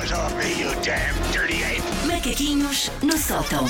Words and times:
paws 0.00 0.12
off 0.12 0.34
me, 0.36 0.60
you 0.60 0.70
damn 0.82 1.14
dirty 1.32 1.62
ape! 1.62 1.82
Macaquinhos 2.06 2.90
no 3.02 3.16
sótão. 3.18 3.66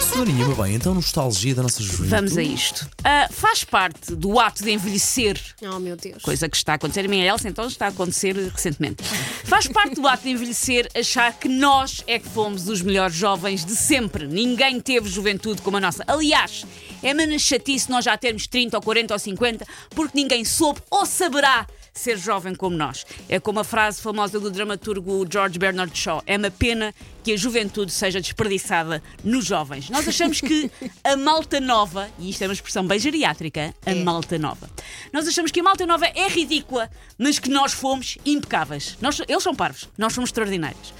Soninha, 0.00 0.46
bem, 0.54 0.74
então 0.74 0.94
nostalgia 0.94 1.54
da 1.54 1.62
nossa 1.62 1.82
juventude. 1.82 2.08
Vamos 2.10 2.36
a 2.38 2.42
isto. 2.42 2.88
Ah, 3.02 3.28
faz 3.30 3.64
parte 3.64 4.14
do 4.14 4.38
ato 4.38 4.62
de 4.62 4.70
envelhecer, 4.70 5.40
Oh, 5.62 5.78
meu 5.78 5.96
Deus. 5.96 6.22
coisa 6.22 6.48
que 6.48 6.56
está 6.56 6.72
a 6.72 6.74
acontecer. 6.76 7.04
A 7.06 7.08
minha 7.08 7.24
Elsa, 7.24 7.48
então, 7.48 7.66
está 7.66 7.86
a 7.86 7.88
acontecer 7.88 8.34
recentemente. 8.36 9.02
Faz 9.44 9.66
parte 9.66 9.94
do 9.94 10.06
ato 10.06 10.24
de 10.24 10.30
envelhecer 10.30 10.88
achar 10.94 11.32
que 11.32 11.48
nós 11.48 12.04
é 12.06 12.18
que 12.18 12.28
fomos 12.28 12.68
os 12.68 12.82
melhores 12.82 13.14
jovens 13.14 13.64
de 13.64 13.74
sempre. 13.74 14.26
Ninguém 14.26 14.80
teve 14.80 15.08
juventude 15.08 15.62
como 15.62 15.78
a 15.78 15.80
nossa. 15.80 16.04
Aliás, 16.06 16.64
é 17.02 17.14
menos 17.14 17.42
chatice 17.42 17.90
nós 17.90 18.04
já 18.04 18.16
termos 18.16 18.46
30 18.46 18.76
ou 18.76 18.82
40 18.82 19.14
ou 19.14 19.18
50, 19.18 19.66
porque 19.90 20.12
ninguém 20.18 20.44
soube 20.44 20.80
ou 20.90 21.06
saberá 21.06 21.66
ser 21.98 22.18
jovem 22.18 22.54
como 22.54 22.76
nós. 22.76 23.06
É 23.28 23.40
como 23.40 23.60
a 23.60 23.64
frase 23.64 24.00
famosa 24.00 24.38
do 24.38 24.50
dramaturgo 24.50 25.26
George 25.30 25.58
Bernard 25.58 25.96
Shaw: 25.96 26.22
é 26.26 26.36
uma 26.36 26.50
pena 26.50 26.94
que 27.22 27.32
a 27.32 27.36
juventude 27.36 27.90
seja 27.90 28.20
desperdiçada 28.20 29.02
nos 29.24 29.44
jovens. 29.44 29.90
Nós 29.90 30.06
achamos 30.06 30.40
que 30.40 30.70
a 31.02 31.16
malta 31.16 31.60
nova, 31.60 32.08
e 32.18 32.30
isto 32.30 32.42
é 32.42 32.46
uma 32.46 32.52
expressão 32.52 32.86
bem 32.86 32.98
geriátrica, 32.98 33.74
a 33.84 33.94
malta 33.94 34.38
nova. 34.38 34.70
Nós 35.12 35.26
achamos 35.26 35.50
que 35.50 35.60
a 35.60 35.62
malta 35.62 35.86
nova 35.86 36.06
é 36.06 36.28
ridícula, 36.28 36.90
mas 37.18 37.38
que 37.38 37.50
nós 37.50 37.72
fomos 37.72 38.18
impecáveis. 38.24 38.96
Nós, 39.00 39.20
eles 39.26 39.42
são 39.42 39.54
parvos, 39.54 39.88
nós 39.98 40.12
somos 40.12 40.28
extraordinários. 40.28 40.94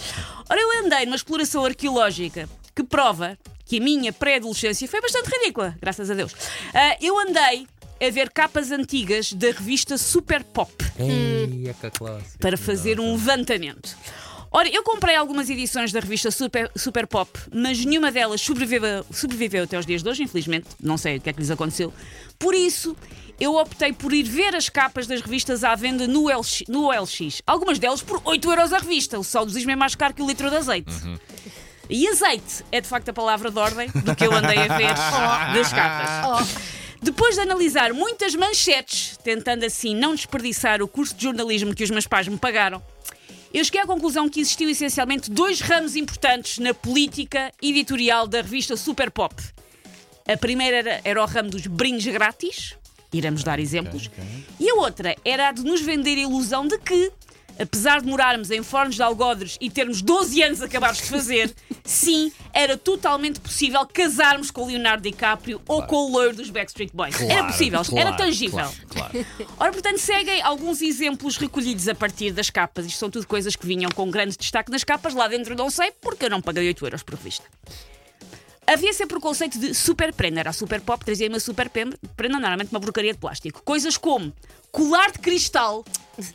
Ora, 0.49 0.61
eu 0.61 0.85
andei 0.85 1.05
numa 1.05 1.17
exploração 1.17 1.65
arqueológica 1.65 2.49
que 2.75 2.83
prova 2.83 3.39
que 3.65 3.79
a 3.79 3.81
minha 3.81 4.13
pré-adolescência 4.13 4.87
foi 4.87 5.01
bastante 5.01 5.29
ridícula, 5.29 5.77
graças 5.81 6.11
a 6.11 6.15
Deus. 6.15 6.33
Ah, 6.73 6.97
eu 7.01 7.19
andei 7.19 7.67
a 8.01 8.11
ver 8.11 8.31
capas 8.31 8.71
antigas 8.71 9.33
da 9.33 9.49
revista 9.49 9.97
Super 9.97 10.45
Pop 10.45 10.73
Ei, 10.99 11.69
é 11.69 11.73
que 11.73 11.99
clássico. 11.99 12.39
para 12.39 12.57
fazer 12.57 13.01
um 13.01 13.13
levantamento. 13.13 13.97
Ora, 14.51 14.69
eu 14.69 14.83
comprei 14.83 15.17
algumas 15.17 15.51
edições 15.51 15.93
da 15.93 16.01
revista 16.01 16.31
Super, 16.31 16.71
Super 16.77 17.07
Pop, 17.07 17.31
mas 17.53 17.85
nenhuma 17.85 18.11
delas 18.11 18.41
sobreviveu, 18.41 19.05
sobreviveu 19.11 19.65
até 19.65 19.79
os 19.79 19.85
dias 19.85 20.03
de 20.03 20.09
hoje, 20.09 20.23
infelizmente. 20.23 20.69
Não 20.81 20.97
sei 20.97 21.17
o 21.17 21.21
que 21.21 21.29
é 21.29 21.33
que 21.33 21.41
lhes 21.41 21.51
aconteceu. 21.51 21.93
Por 22.39 22.55
isso, 22.55 22.97
eu 23.39 23.55
optei 23.57 23.93
por 23.93 24.13
ir 24.15 24.23
ver 24.23 24.55
as 24.55 24.69
capas 24.69 25.07
das 25.07 25.21
revistas 25.21 25.63
à 25.63 25.75
venda 25.75 26.07
no, 26.07 26.29
LX, 26.29 26.63
no 26.69 26.85
OLX. 26.87 27.43
Algumas 27.47 27.79
delas 27.79 28.01
por 28.03 28.21
8 28.25 28.49
euros 28.51 28.73
a 28.73 28.79
revista. 28.79 29.19
O 29.19 29.25
saudosismo 29.25 29.71
é 29.73 29.77
mais 29.77 29.95
caro 29.95 30.15
que 30.15 30.23
o 30.23 30.27
litro 30.27 30.49
de 30.49 30.57
azeite. 30.57 30.93
E 31.91 32.09
azeite 32.09 32.65
é 32.73 32.81
de 32.81 32.89
facto 32.89 33.09
a 33.11 33.13
palavra 33.13 33.51
de 33.51 33.59
ordem 33.59 33.89
do 33.91 34.15
que 34.17 34.25
eu 34.25 34.33
andei 34.33 34.59
a 34.59 34.77
ver 34.77 34.95
das 35.55 35.73
capas. 35.73 36.49
Depois 37.03 37.35
de 37.35 37.41
analisar 37.41 37.93
muitas 37.93 38.35
manchetes, 38.35 39.17
tentando 39.23 39.65
assim 39.65 39.95
não 39.95 40.15
desperdiçar 40.15 40.83
o 40.83 40.89
curso 40.89 41.15
de 41.15 41.25
jornalismo 41.25 41.75
que 41.75 41.85
os 41.85 41.91
meus 41.91 42.07
pais 42.07 42.27
me 42.27 42.39
pagaram, 42.39 42.83
eu 43.53 43.65
cheguei 43.65 43.81
à 43.81 43.87
conclusão 43.87 44.29
que 44.29 44.41
existiam 44.41 44.71
essencialmente 44.71 45.31
dois 45.31 45.61
ramos 45.61 45.97
importantes 45.97 46.59
na 46.59 46.75
política 46.75 47.53
editorial 47.63 48.27
da 48.27 48.43
revista 48.43 48.77
Super 48.77 49.11
Pop. 49.11 49.35
A 50.29 50.37
primeira 50.37 50.77
era, 50.77 51.01
era 51.05 51.23
o 51.23 51.27
ramo 51.27 51.51
dos 51.51 51.67
brindes 51.67 52.13
grátis, 52.13 52.75
iremos 53.13 53.45
dar 53.45 53.61
exemplos, 53.61 54.11
e 54.59 54.69
a 54.69 54.75
outra 54.75 55.15
era 55.25 55.49
a 55.49 55.53
de 55.53 55.63
nos 55.63 55.81
vender 55.81 56.17
a 56.19 56.23
ilusão 56.23 56.67
de 56.67 56.77
que, 56.79 57.13
apesar 57.59 58.01
de 58.01 58.09
morarmos 58.09 58.51
em 58.51 58.63
fornos 58.63 58.97
de 58.97 59.03
algodres 59.03 59.57
e 59.61 59.71
termos 59.71 60.03
12 60.03 60.43
anos 60.43 60.63
acabados 60.63 60.99
de 60.99 61.09
fazer, 61.09 61.55
sim, 61.85 62.33
era 62.53 62.77
totalmente 62.77 63.41
possível 63.41 63.87
casarmos 63.87 64.51
com 64.51 64.63
o 64.63 64.67
Leonardo 64.67 65.03
DiCaprio 65.03 65.61
ou 65.67 65.83
com 65.83 65.97
o 65.97 66.11
loiro 66.11 66.37
dos 66.37 66.51
Backstreet 66.51 66.91
Boys. 66.93 67.21
era 67.21 67.27
Claro, 67.27 67.47
possível, 67.47 67.81
era 67.81 67.89
claro, 67.89 68.17
tangível. 68.17 68.59
Claro, 68.89 69.13
claro. 69.13 69.27
Ora, 69.59 69.73
portanto, 69.73 69.99
seguem 69.99 70.43
alguns 70.43 70.83
exemplos 70.83 71.37
recolhidos 71.37 71.89
a 71.89 71.95
partir 71.95 72.33
das 72.33 72.51
capas. 72.51 72.87
Isto 72.87 72.99
são 72.99 73.11
tudo 73.11 73.27
coisas 73.27 73.57
que 73.57 73.67
vinham 73.67 73.91
com 73.91 74.11
grande 74.11 74.37
destaque 74.37 74.71
nas 74.71 74.85
capas. 74.85 75.15
Lá 75.15 75.29
dentro 75.29 75.55
não 75.55 75.71
sei, 75.71 75.93
porque 76.01 76.27
eu 76.27 76.31
não 76.31 76.41
paguei 76.41 76.67
8 76.69 76.87
euros 76.87 77.03
por 77.03 77.15
revista. 77.15 77.45
Havia 78.69 78.93
sempre 78.93 79.17
o 79.17 79.21
conceito 79.21 79.59
de 79.59 79.73
super 79.75 80.13
prenda. 80.13 80.41
Era 80.41 80.51
a 80.51 80.53
super 80.53 80.81
pop, 80.81 81.05
trazia 81.05 81.29
uma 81.29 81.39
super 81.39 81.69
prenda, 81.71 81.97
normalmente 82.19 82.71
uma 82.71 82.81
porcaria 82.81 83.13
de 83.13 83.19
plástico. 83.19 83.63
Coisas 83.63 83.97
como 83.97 84.33
colar 84.73 85.13
de 85.13 85.19
cristal. 85.19 85.85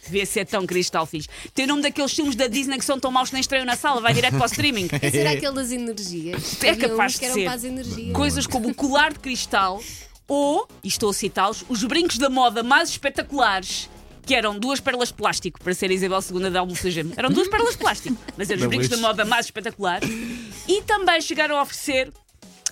Devia 0.04 0.26
ser 0.26 0.46
tão 0.46 0.66
cristal, 0.66 1.06
filhos. 1.06 1.28
Tem 1.54 1.66
o 1.66 1.68
nome 1.68 1.82
daqueles 1.82 2.14
filmes 2.14 2.36
da 2.36 2.48
Disney 2.48 2.78
que 2.78 2.86
são 2.86 3.00
tão 3.00 3.12
maus 3.12 3.30
que 3.30 3.36
nem 3.36 3.42
estreiam 3.42 3.66
na 3.66 3.76
sala, 3.76 4.00
vai 4.00 4.14
direto 4.14 4.38
para 4.38 4.44
o 4.44 4.46
streaming. 4.46 4.88
Esse 5.02 5.20
era 5.20 5.32
aquele 5.32 5.54
das 5.54 5.72
energias. 5.72 6.64
É 6.64 6.76
capaz 6.76 7.20
de 7.20 7.28
ser. 7.28 8.12
Coisas 8.14 8.48
como 8.48 8.70
o 8.70 8.76
colar 8.76 9.12
de 9.12 9.20
cristal 9.20 9.82
ou, 10.28 10.68
e 10.84 10.88
estou 10.88 11.10
a 11.10 11.14
citá-los, 11.14 11.66
os 11.68 11.84
brincos 11.84 12.18
da 12.18 12.30
moda 12.30 12.64
mais 12.64 12.90
espetaculares. 12.90 13.90
Que 14.24 14.36
eram 14.36 14.58
duas 14.58 14.80
pérolas 14.80 15.10
de 15.10 15.16
plástico, 15.16 15.60
para 15.62 15.74
ser 15.74 15.90
a 15.90 15.94
Isabel 15.94 16.20
II 16.20 16.52
da 16.52 16.60
Almocegem. 16.60 17.12
Eram 17.18 17.32
duas 17.32 17.48
pérolas 17.48 17.74
de 17.74 17.80
plástico, 17.80 18.16
mas 18.38 18.52
eram 18.52 18.62
os 18.62 18.68
brincos 18.68 18.88
da 18.88 18.98
moda 18.98 19.26
mais 19.26 19.48
espetaculares. 19.48 20.08
E 20.68 20.82
também 20.84 21.20
chegaram 21.22 21.58
a 21.58 21.64
oferecer 21.64 22.14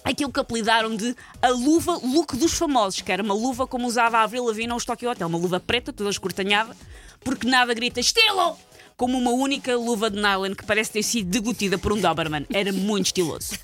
aquilo 0.09 0.31
que 0.31 0.39
apelidaram 0.39 0.95
de 0.95 1.15
a 1.41 1.49
luva 1.49 1.93
look 2.03 2.35
dos 2.35 2.53
famosos, 2.53 3.01
que 3.01 3.11
era 3.11 3.21
uma 3.21 3.33
luva 3.33 3.67
como 3.67 3.87
usava 3.87 4.17
a 4.17 4.23
Avril 4.23 4.45
Lavigne 4.45 4.71
aos 4.71 4.85
Tokyo 4.85 5.09
Hotel, 5.09 5.27
uma 5.27 5.37
luva 5.37 5.59
preta, 5.59 5.93
toda 5.93 6.09
escortanhada, 6.09 6.75
porque 7.23 7.47
nada 7.47 7.73
grita 7.73 7.99
estilo! 7.99 8.57
Como 8.97 9.17
uma 9.17 9.31
única 9.31 9.77
luva 9.77 10.09
de 10.09 10.17
nylon 10.17 10.53
que 10.53 10.65
parece 10.65 10.91
ter 10.91 11.03
sido 11.03 11.29
deglutida 11.29 11.77
por 11.77 11.93
um 11.93 12.01
Doberman. 12.01 12.45
Era 12.51 12.73
muito 12.73 13.05
estiloso. 13.05 13.57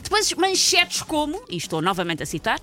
Depois 0.00 0.32
manchetes 0.34 1.02
como, 1.02 1.42
e 1.48 1.56
estou 1.56 1.82
novamente 1.82 2.22
a 2.22 2.26
citar, 2.26 2.60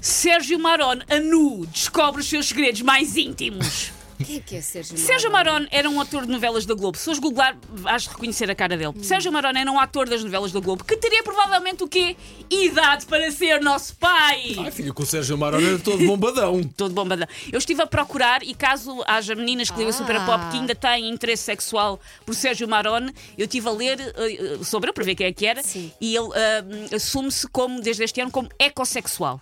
Sérgio 0.00 0.56
Maron, 0.56 1.00
a 1.08 1.18
nu, 1.18 1.66
descobre 1.66 2.20
os 2.20 2.28
seus 2.28 2.46
segredos 2.46 2.82
mais 2.82 3.16
íntimos. 3.16 3.90
Quem 4.24 4.36
é 4.36 4.40
que 4.40 4.56
é 4.56 4.60
Sérgio 4.60 4.96
Sérgio 4.98 5.30
Maron 5.30 5.66
era 5.70 5.88
um 5.88 6.00
ator 6.00 6.24
de 6.26 6.32
novelas 6.32 6.64
da 6.66 6.74
Globo. 6.74 6.96
Se 6.96 7.04
fores 7.04 7.18
googlar, 7.20 7.56
vais 7.68 8.06
reconhecer 8.06 8.50
a 8.50 8.54
cara 8.54 8.76
dele. 8.76 8.92
Sérgio 9.02 9.30
Maron 9.32 9.50
era 9.56 9.70
um 9.70 9.78
ator 9.78 10.08
das 10.08 10.22
novelas 10.22 10.52
da 10.52 10.60
Globo 10.60 10.84
que 10.84 10.96
teria 10.96 11.22
provavelmente 11.22 11.82
o 11.84 11.88
quê? 11.88 12.16
Idade 12.50 13.06
para 13.06 13.30
ser 13.30 13.60
nosso 13.60 13.96
pai. 13.96 14.56
Ai, 14.58 14.70
filho, 14.70 14.94
com 14.94 15.02
o 15.02 15.06
Sérgio 15.06 15.36
Marona 15.36 15.66
era 15.66 15.78
todo 15.78 16.04
bombadão. 16.06 16.62
Todo 16.76 16.92
bombadão. 16.94 17.26
Eu 17.52 17.58
estive 17.58 17.82
a 17.82 17.86
procurar 17.86 18.42
e 18.42 18.54
caso 18.54 19.02
haja 19.06 19.34
meninas 19.34 19.70
que 19.70 19.82
Ah. 19.82 19.92
Super 19.92 20.24
Pop 20.24 20.50
que 20.50 20.56
ainda 20.58 20.74
têm 20.74 21.08
interesse 21.08 21.44
sexual 21.44 22.00
por 22.24 22.34
Sérgio 22.34 22.68
Maron, 22.68 23.08
eu 23.38 23.44
estive 23.44 23.68
a 23.68 23.70
ler 23.70 24.00
eh, 24.00 24.58
sobre 24.64 24.88
ele 24.88 24.92
para 24.94 25.04
ver 25.04 25.14
quem 25.14 25.26
é 25.26 25.32
que 25.32 25.46
era 25.46 25.62
Sim. 25.62 25.92
e 26.00 26.16
ele 26.16 26.28
eh, 26.34 26.94
assume-se 26.96 27.46
como, 27.48 27.80
desde 27.80 28.04
este 28.04 28.20
ano, 28.20 28.30
como 28.30 28.48
ecossexual. 28.58 29.40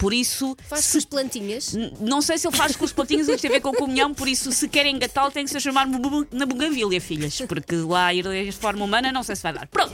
Por 0.00 0.12
isso, 0.14 0.56
Faz 0.68 0.84
se 0.86 0.92
com 0.92 0.98
as 0.98 1.04
plantinhas. 1.04 1.74
N- 1.74 1.92
Não 2.00 2.20
sei 2.22 2.38
se 2.38 2.48
ele 2.48 2.56
faz 2.56 2.74
com 2.74 2.84
os 2.84 2.92
plantinhos 2.92 3.28
ou 3.28 3.36
tem 3.36 3.50
a 3.50 3.52
ver 3.54 3.60
com 3.60 3.70
comunhão, 3.72 4.14
por 4.14 4.26
isso, 4.26 4.50
se 4.50 4.66
querem 4.66 4.96
engatá-lo, 4.96 5.30
tem 5.30 5.44
que 5.44 5.50
se 5.50 5.60
chamar 5.60 5.86
na 6.32 6.46
Bugavilha, 6.46 7.00
filhas. 7.00 7.38
Porque 7.46 7.76
lá 7.76 8.12
ir 8.14 8.24
de 8.46 8.52
forma 8.52 8.82
humana 8.84 9.12
não 9.12 9.22
sei 9.22 9.36
se 9.36 9.42
vai 9.42 9.52
dar. 9.52 9.66
Pronto. 9.68 9.92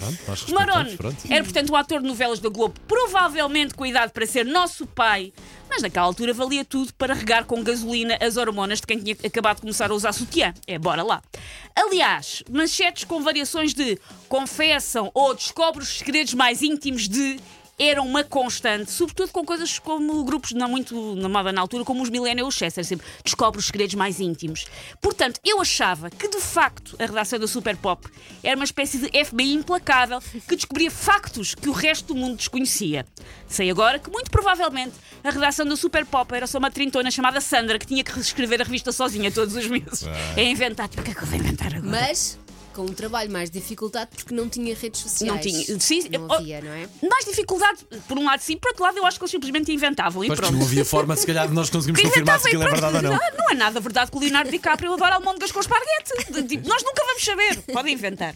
pronto. 0.97 1.17
era, 1.29 1.43
portanto, 1.43 1.71
um 1.73 1.77
ator 1.77 2.01
de 2.01 2.07
novelas 2.07 2.39
da 2.39 2.49
Globo, 2.49 2.75
provavelmente 2.87 3.75
com 3.75 3.85
idade 3.85 4.13
para 4.13 4.25
ser 4.27 4.47
nosso 4.47 4.87
pai, 4.87 5.33
mas 5.69 5.83
naquela 5.83 6.07
altura 6.07 6.33
valia 6.33 6.65
tudo 6.65 6.95
para 6.95 7.13
regar 7.13 7.45
com 7.45 7.61
gasolina 7.65 8.17
as 8.21 8.37
hormonas 8.37 8.81
de 8.81 8.87
quem 8.87 8.99
tinha 9.01 9.17
acabado 9.25 9.57
de 9.57 9.63
começar 9.63 9.91
a 9.91 9.95
usar 9.95 10.13
sutiã. 10.13 10.55
É, 10.69 10.79
bora 10.79 11.03
lá. 11.03 11.21
Aliás, 11.75 12.43
manchetes 12.49 13.03
com 13.05 13.21
variações 13.23 13.75
de 13.75 13.99
confessam 14.29 15.11
ou 15.13 15.35
descobre 15.35 15.83
os 15.83 15.89
segredos 15.99 16.35
mais 16.35 16.63
íntimos 16.63 17.09
de 17.09 17.41
eram 17.79 18.07
uma 18.07 18.25
constante, 18.25 18.91
sobretudo 18.91 19.31
com 19.33 19.45
coisas 19.45 19.79
como 19.79 20.25
grupos 20.25 20.53
não 20.53 20.69
muito 20.69 21.15
na 21.17 21.29
moda 21.29 21.53
na 21.53 21.61
altura, 21.61 21.85
como 21.85 22.03
os 22.03 22.09
Millennial 22.09 22.51
Chester, 22.51 22.85
sempre 22.85 23.07
descobre 23.23 23.59
os 23.59 23.67
segredos 23.67 23.95
mais 23.95 24.19
íntimos. 24.19 24.67
Portanto, 25.01 25.41
eu 25.45 25.61
achava 25.61 26.09
que 26.09 26.29
de 26.29 26.41
facto 26.41 26.97
a 26.99 27.07
redação 27.07 27.39
da 27.39 27.47
Super 27.47 27.77
Pop 27.77 28.09
era 28.43 28.57
uma 28.57 28.65
espécie 28.65 28.99
de 28.99 29.25
FBI 29.25 29.53
implacável 29.53 30.21
que 30.49 30.57
descobria 30.57 30.91
factos 30.91 31.55
que 31.55 31.69
o 31.69 31.73
resto 31.73 32.15
do 32.15 32.15
mundo 32.15 32.37
desconhecia. 32.37 33.07
Sei 33.47 33.71
agora 33.71 33.99
que 33.99 34.11
muito 34.11 34.31
provavelmente 34.31 34.95
a 35.23 35.31
redação 35.31 35.67
da 35.67 35.77
Super 35.77 36.07
Pop 36.07 36.35
era 36.35 36.47
só 36.47 36.59
uma 36.59 36.71
trintona 36.71 37.11
chamada 37.11 37.41
Sandra 37.41 37.79
que 37.79 37.87
tinha 37.87 38.03
que 38.03 38.13
reescrever 38.13 38.61
a 38.61 38.65
revista 38.65 38.91
sozinha 38.93 39.31
todos 39.31 39.55
os 39.55 39.67
meses. 39.67 40.05
É 40.37 40.45
inventar. 40.45 40.89
Tipo, 40.89 41.03
o 41.03 41.05
que 41.05 41.11
é 41.11 41.15
que 41.15 41.23
eu 41.23 41.27
vou 41.27 41.39
inventar 41.39 41.75
agora? 41.75 41.83
Mas 41.85 42.39
com 42.77 42.83
um 42.83 42.93
trabalho 42.95 43.31
mais 43.31 43.51
dificultado 43.51 44.11
porque 44.15 44.35
não 44.35 44.51
tinha 44.51 44.75
redes 44.75 45.01
sociais. 45.01 45.33
Não 45.33 45.41
tinha. 45.41 45.81
Sim, 45.81 46.09
Não 46.11 46.27
oh, 46.29 46.35
havia, 46.35 46.61
não 46.61 46.73
é? 46.73 46.87
Mais 47.09 47.25
dificuldade, 47.25 47.79
por 48.07 48.19
um 48.19 48.25
lado, 48.25 48.41
sim, 48.41 48.59
por 48.59 48.69
outro 48.69 48.85
lado, 48.85 48.99
eu 48.99 49.07
acho 49.07 49.19
que 49.19 49.25
eles 49.25 49.31
simplesmente 49.31 49.73
inventavam 49.73 50.23
e 50.23 50.29
Mas 50.29 50.39
pronto. 50.39 50.53
não 50.55 50.63
havia 50.63 50.85
forma, 50.85 51.17
se 51.17 51.27
calhar, 51.27 51.49
de 51.49 51.55
nós 51.55 51.71
conseguimos 51.71 52.03
confirmar 52.05 52.39
se 52.39 52.49
aquilo 52.49 52.63
é 52.65 52.67
Inventavam 52.67 52.91
e 52.91 52.93
verdade 52.93 53.15
ou 53.15 53.19
pronto. 53.19 53.37
não. 53.39 53.45
Não 53.47 53.51
é 53.51 53.55
nada 53.55 53.81
verdade 53.81 54.11
que 54.11 54.17
o 54.19 54.21
Leonardo 54.21 54.51
DiCaprio 54.51 54.93
adora 54.93 55.15
almôndegas 55.15 55.51
com 55.51 55.61
esparguete. 55.61 56.47
Tipo, 56.47 56.69
nós 56.69 56.83
nunca 56.83 57.03
vamos 57.05 57.25
saber. 57.25 57.63
Podem 57.73 57.95
inventar. 57.95 58.35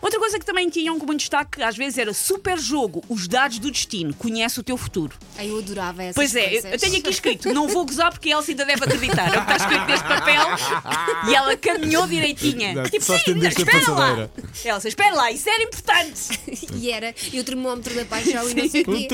Outra 0.00 0.18
coisa 0.20 0.38
que 0.38 0.44
também 0.44 0.68
tinham 0.68 0.98
como 0.98 1.14
destaque, 1.14 1.62
às 1.62 1.76
vezes, 1.76 1.98
era 1.98 2.12
super 2.12 2.58
jogo, 2.58 3.02
os 3.08 3.26
dados 3.26 3.58
do 3.58 3.70
destino, 3.70 4.14
conhece 4.14 4.60
o 4.60 4.62
teu 4.62 4.76
futuro. 4.76 5.16
Ai, 5.38 5.48
eu 5.50 5.58
adorava 5.58 6.02
essas 6.02 6.14
Pois 6.14 6.36
é, 6.36 6.46
eu, 6.46 6.50
coisas. 6.62 6.72
eu 6.72 6.78
tenho 6.78 6.96
aqui 6.98 7.10
escrito, 7.10 7.52
não 7.52 7.66
vou 7.68 7.84
gozar 7.86 8.10
porque 8.12 8.30
a 8.30 8.36
Elsa 8.36 8.52
ainda 8.52 8.64
deve 8.64 8.84
acreditar. 8.84 9.34
É 9.34 9.38
o 9.38 9.44
que 9.46 9.52
está 9.52 9.56
escrito 9.56 9.86
neste 9.86 10.06
papel 10.06 11.30
e 11.30 11.34
ela 11.34 11.56
caminhou 11.56 12.06
direitinha. 12.06 12.72
Exato, 12.72 12.90
Tipo, 12.90 13.04
só 13.04 13.18
sim, 13.18 13.34
não, 13.34 13.46
espera 13.48 13.90
lá. 13.92 14.30
Elsa, 14.64 14.88
espera 14.88 15.14
lá, 15.14 15.30
isso 15.32 15.48
era 15.48 15.62
importante. 15.62 16.66
E 16.76 16.90
era, 16.90 17.14
e 17.32 17.40
o 17.40 17.44
termómetro 17.44 17.94
da 17.94 18.04
paixão 18.04 18.48
e 18.50 18.54
não 18.54 18.68
sei 18.68 18.82
o 18.82 18.84
quê. 18.84 19.08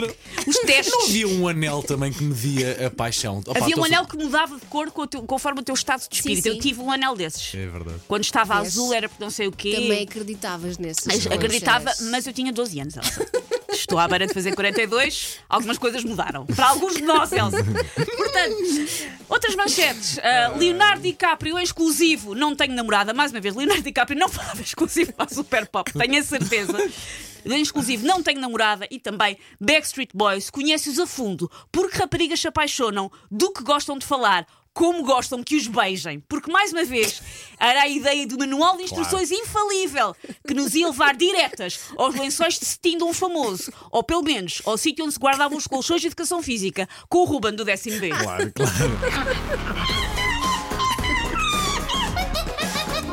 Os 0.46 0.56
testes. 0.58 0.92
Não 0.92 1.02
havia 1.04 1.28
um 1.28 1.46
anel 1.48 1.82
também 1.82 2.12
que 2.12 2.22
media 2.22 2.86
a 2.86 2.90
paixão. 2.90 3.38
Opa, 3.46 3.58
Havia 3.58 3.76
um 3.76 3.84
anel 3.84 4.04
que 4.06 4.16
mudava 4.16 4.56
de 4.58 4.66
cor 4.66 4.90
com 4.90 5.02
o 5.02 5.06
teu- 5.06 5.22
conforme 5.22 5.60
o 5.60 5.62
teu 5.62 5.74
estado 5.74 6.00
de 6.08 6.14
espírito. 6.16 6.42
sim. 6.44 6.48
Eu 6.48 6.58
tive 6.58 6.80
um 6.80 6.90
anel 6.90 7.14
desses. 7.14 7.54
É 7.54 7.66
verdade. 7.66 7.98
Quando 8.08 8.24
estava 8.24 8.54
Vês? 8.56 8.68
azul 8.68 8.92
era 8.92 9.08
porque 9.08 9.22
não 9.22 9.30
sei 9.30 9.46
o 9.46 9.52
quê. 9.52 9.72
Também 9.74 10.02
acreditavas 10.02 10.71
nesses. 10.78 11.26
Acreditava, 11.26 11.92
mas 12.10 12.26
eu 12.26 12.32
tinha 12.32 12.52
12 12.52 12.80
anos, 12.80 12.96
Elsa. 12.96 13.26
Estou 13.72 13.98
à 13.98 14.06
beira 14.06 14.26
de 14.26 14.34
fazer 14.34 14.54
42, 14.54 15.38
algumas 15.48 15.78
coisas 15.78 16.04
mudaram. 16.04 16.44
Para 16.46 16.68
alguns 16.68 16.94
de 16.94 17.02
nós, 17.02 17.32
Elsa. 17.32 17.64
Portanto, 17.64 18.56
outras 19.28 19.54
manchetes. 19.56 20.18
Ah, 20.18 20.54
Leonardo 20.56 21.02
DiCaprio 21.02 21.56
é 21.56 21.62
exclusivo, 21.62 22.34
não 22.34 22.54
tenho 22.54 22.74
namorada. 22.74 23.14
Mais 23.14 23.32
uma 23.32 23.40
vez, 23.40 23.54
Leonardo 23.54 23.82
DiCaprio 23.82 24.18
não 24.18 24.28
falava 24.30 24.60
exclusivo 24.60 25.12
para 25.12 25.24
a 25.24 25.34
Super 25.34 25.66
Pop, 25.66 25.90
tenho 25.92 26.20
a 26.20 26.22
certeza. 26.22 26.76
Em 27.44 27.60
exclusivo, 27.60 28.06
não 28.06 28.22
tenho 28.22 28.40
namorada 28.40 28.86
e 28.90 29.00
também 29.00 29.36
Backstreet 29.60 30.10
Boys 30.14 30.48
conhece-os 30.48 30.98
a 30.98 31.06
fundo 31.06 31.50
porque 31.72 31.98
raparigas 31.98 32.40
se 32.40 32.46
apaixonam 32.46 33.10
do 33.30 33.52
que 33.52 33.64
gostam 33.64 33.98
de 33.98 34.06
falar. 34.06 34.46
Como 34.74 35.04
gostam 35.04 35.42
que 35.44 35.54
os 35.54 35.66
beijem. 35.66 36.20
Porque, 36.26 36.50
mais 36.50 36.72
uma 36.72 36.82
vez, 36.82 37.20
era 37.62 37.82
a 37.82 37.88
ideia 37.88 38.26
do 38.26 38.36
manual 38.36 38.76
de 38.76 38.82
instruções 38.82 39.30
infalível 39.30 40.16
que 40.46 40.52
nos 40.52 40.74
ia 40.74 40.88
levar 40.88 41.16
diretas 41.16 41.78
aos 41.96 42.14
lençóis 42.14 42.58
de 42.58 42.64
cetim 42.64 42.98
de 42.98 43.04
um 43.04 43.12
famoso, 43.12 43.72
ou 43.90 44.02
pelo 44.02 44.22
menos 44.22 44.60
ao 44.66 44.76
sítio 44.76 45.04
onde 45.04 45.14
se 45.14 45.20
guardavam 45.20 45.56
os 45.56 45.66
colchões 45.66 46.00
de 46.00 46.08
educação 46.08 46.42
física, 46.42 46.88
com 47.08 47.18
o 47.18 47.24
Ruben 47.24 47.54
do 47.54 47.64
décimo 47.64 48.00
B. 48.00 48.10
Claro, 48.10 48.52
claro. 48.52 48.72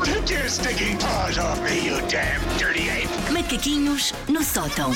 Take 0.04 0.32
your 0.32 0.48
stinking 0.48 0.98
paws 0.98 1.38
off 1.38 1.60
me, 1.62 1.86
you 1.86 2.00
damn 2.08 2.40
dirty 2.58 2.88
ape! 2.90 3.32
Macaquinhos 3.32 4.12
no 4.28 4.42
sótão. 4.42 4.90